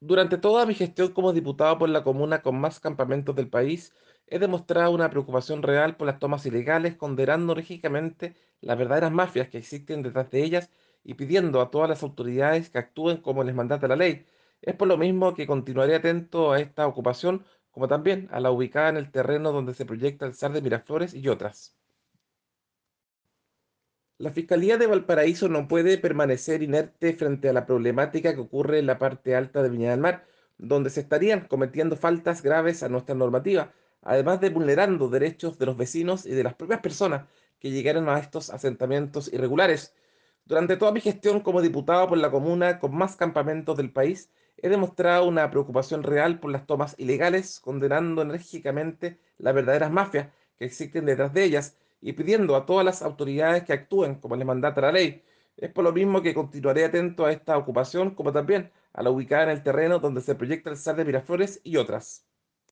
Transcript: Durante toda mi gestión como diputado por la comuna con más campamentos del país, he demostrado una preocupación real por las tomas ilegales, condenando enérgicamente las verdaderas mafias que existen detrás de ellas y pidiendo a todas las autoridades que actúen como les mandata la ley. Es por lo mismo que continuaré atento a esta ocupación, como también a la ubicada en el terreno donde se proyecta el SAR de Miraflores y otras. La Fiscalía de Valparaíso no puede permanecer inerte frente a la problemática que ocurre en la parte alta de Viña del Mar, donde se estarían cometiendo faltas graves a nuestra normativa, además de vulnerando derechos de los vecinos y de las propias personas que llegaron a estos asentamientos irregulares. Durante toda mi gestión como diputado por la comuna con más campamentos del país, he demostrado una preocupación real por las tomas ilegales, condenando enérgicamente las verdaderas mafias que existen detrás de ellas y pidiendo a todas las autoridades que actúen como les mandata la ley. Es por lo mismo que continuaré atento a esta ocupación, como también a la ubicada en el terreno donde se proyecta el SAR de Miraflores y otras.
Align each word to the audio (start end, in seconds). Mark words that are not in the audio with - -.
Durante 0.00 0.38
toda 0.38 0.66
mi 0.66 0.74
gestión 0.74 1.12
como 1.12 1.32
diputado 1.32 1.78
por 1.78 1.88
la 1.88 2.04
comuna 2.04 2.42
con 2.42 2.60
más 2.60 2.78
campamentos 2.78 3.34
del 3.34 3.48
país, 3.50 3.92
he 4.28 4.38
demostrado 4.38 4.92
una 4.92 5.10
preocupación 5.10 5.62
real 5.64 5.96
por 5.96 6.06
las 6.06 6.20
tomas 6.20 6.46
ilegales, 6.46 6.94
condenando 6.96 7.52
enérgicamente 7.54 8.36
las 8.60 8.78
verdaderas 8.78 9.10
mafias 9.10 9.48
que 9.48 9.58
existen 9.58 10.02
detrás 10.02 10.30
de 10.30 10.44
ellas 10.44 10.70
y 11.02 11.14
pidiendo 11.14 11.60
a 11.60 11.70
todas 11.70 11.88
las 11.88 12.02
autoridades 12.04 12.70
que 12.70 12.78
actúen 12.78 13.16
como 13.18 13.42
les 13.42 13.54
mandata 13.56 13.88
la 13.88 13.96
ley. 13.96 14.26
Es 14.62 14.76
por 14.76 14.86
lo 14.88 14.96
mismo 14.96 15.34
que 15.34 15.46
continuaré 15.46 15.96
atento 15.96 16.52
a 16.52 16.60
esta 16.60 16.86
ocupación, 16.86 17.44
como 17.72 17.88
también 17.88 18.28
a 18.30 18.38
la 18.40 18.50
ubicada 18.52 18.90
en 18.90 18.96
el 18.96 19.10
terreno 19.10 19.50
donde 19.52 19.74
se 19.74 19.86
proyecta 19.86 20.24
el 20.26 20.34
SAR 20.34 20.52
de 20.52 20.62
Miraflores 20.62 21.14
y 21.14 21.26
otras. 21.28 21.76
La 24.16 24.30
Fiscalía 24.30 24.78
de 24.78 24.86
Valparaíso 24.86 25.48
no 25.48 25.66
puede 25.66 25.98
permanecer 25.98 26.62
inerte 26.62 27.14
frente 27.14 27.48
a 27.48 27.52
la 27.52 27.66
problemática 27.66 28.32
que 28.32 28.40
ocurre 28.40 28.78
en 28.78 28.86
la 28.86 28.96
parte 28.96 29.34
alta 29.34 29.60
de 29.60 29.68
Viña 29.68 29.90
del 29.90 29.98
Mar, 29.98 30.24
donde 30.56 30.90
se 30.90 31.00
estarían 31.00 31.48
cometiendo 31.48 31.96
faltas 31.96 32.40
graves 32.40 32.84
a 32.84 32.88
nuestra 32.88 33.16
normativa, 33.16 33.72
además 34.02 34.40
de 34.40 34.50
vulnerando 34.50 35.08
derechos 35.08 35.58
de 35.58 35.66
los 35.66 35.76
vecinos 35.76 36.26
y 36.26 36.30
de 36.30 36.44
las 36.44 36.54
propias 36.54 36.78
personas 36.80 37.26
que 37.58 37.72
llegaron 37.72 38.08
a 38.08 38.20
estos 38.20 38.50
asentamientos 38.50 39.32
irregulares. 39.32 39.96
Durante 40.44 40.76
toda 40.76 40.92
mi 40.92 41.00
gestión 41.00 41.40
como 41.40 41.60
diputado 41.60 42.06
por 42.06 42.18
la 42.18 42.30
comuna 42.30 42.78
con 42.78 42.94
más 42.94 43.16
campamentos 43.16 43.76
del 43.76 43.92
país, 43.92 44.30
he 44.58 44.68
demostrado 44.68 45.26
una 45.26 45.50
preocupación 45.50 46.04
real 46.04 46.38
por 46.38 46.52
las 46.52 46.66
tomas 46.66 46.94
ilegales, 46.98 47.58
condenando 47.58 48.22
enérgicamente 48.22 49.18
las 49.38 49.54
verdaderas 49.54 49.90
mafias 49.90 50.28
que 50.56 50.66
existen 50.66 51.04
detrás 51.04 51.32
de 51.32 51.42
ellas 51.42 51.76
y 52.04 52.12
pidiendo 52.12 52.54
a 52.54 52.66
todas 52.66 52.84
las 52.84 53.02
autoridades 53.02 53.64
que 53.64 53.72
actúen 53.72 54.16
como 54.16 54.36
les 54.36 54.46
mandata 54.46 54.82
la 54.82 54.92
ley. 54.92 55.22
Es 55.56 55.70
por 55.72 55.84
lo 55.84 55.92
mismo 55.92 56.20
que 56.22 56.34
continuaré 56.34 56.84
atento 56.84 57.24
a 57.24 57.32
esta 57.32 57.56
ocupación, 57.56 58.14
como 58.14 58.30
también 58.30 58.70
a 58.92 59.02
la 59.02 59.10
ubicada 59.10 59.44
en 59.44 59.50
el 59.50 59.62
terreno 59.62 59.98
donde 60.00 60.20
se 60.20 60.34
proyecta 60.34 60.68
el 60.70 60.76
SAR 60.76 60.96
de 60.96 61.06
Miraflores 61.06 61.60
y 61.64 61.78
otras. 61.78 62.26